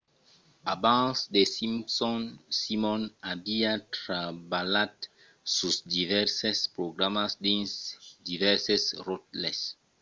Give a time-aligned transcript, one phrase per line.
[0.73, 3.01] abans the simpsons simon
[3.33, 4.95] aviá trabalhat
[5.55, 7.71] sus divèrses programas dins
[8.29, 9.59] divèrses ròtles